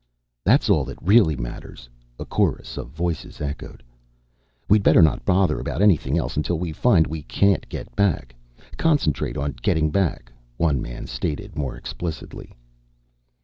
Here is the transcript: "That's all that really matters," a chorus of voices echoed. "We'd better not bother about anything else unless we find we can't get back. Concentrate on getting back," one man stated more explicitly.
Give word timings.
"That's 0.43 0.67
all 0.67 0.83
that 0.85 0.97
really 0.99 1.35
matters," 1.35 1.87
a 2.17 2.25
chorus 2.25 2.75
of 2.75 2.89
voices 2.89 3.39
echoed. 3.39 3.83
"We'd 4.67 4.81
better 4.81 5.03
not 5.03 5.25
bother 5.25 5.59
about 5.59 5.79
anything 5.83 6.17
else 6.17 6.35
unless 6.35 6.49
we 6.59 6.71
find 6.71 7.05
we 7.05 7.21
can't 7.21 7.69
get 7.69 7.95
back. 7.95 8.33
Concentrate 8.77 9.37
on 9.37 9.51
getting 9.61 9.91
back," 9.91 10.31
one 10.57 10.81
man 10.81 11.05
stated 11.05 11.55
more 11.55 11.75
explicitly. 11.77 12.55